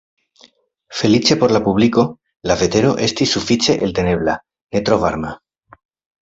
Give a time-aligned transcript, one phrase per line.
[1.01, 2.05] Feliĉe por la publiko,
[2.53, 4.37] la vetero estis sufiĉe eltenebla,
[4.75, 5.37] ne tro varma.